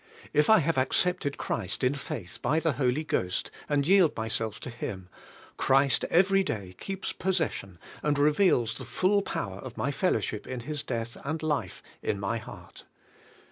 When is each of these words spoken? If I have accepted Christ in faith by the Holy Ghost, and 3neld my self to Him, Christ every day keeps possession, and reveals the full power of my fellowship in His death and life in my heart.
If 0.33 0.49
I 0.49 0.57
have 0.61 0.79
accepted 0.79 1.37
Christ 1.37 1.83
in 1.83 1.93
faith 1.93 2.39
by 2.41 2.59
the 2.59 2.71
Holy 2.71 3.03
Ghost, 3.03 3.51
and 3.69 3.85
3neld 3.85 4.17
my 4.17 4.27
self 4.27 4.59
to 4.61 4.71
Him, 4.71 5.09
Christ 5.57 6.05
every 6.05 6.41
day 6.43 6.75
keeps 6.79 7.13
possession, 7.13 7.77
and 8.01 8.17
reveals 8.17 8.73
the 8.73 8.83
full 8.85 9.21
power 9.21 9.59
of 9.59 9.77
my 9.77 9.91
fellowship 9.91 10.47
in 10.47 10.61
His 10.61 10.81
death 10.81 11.17
and 11.23 11.43
life 11.43 11.83
in 12.01 12.19
my 12.19 12.39
heart. 12.39 12.85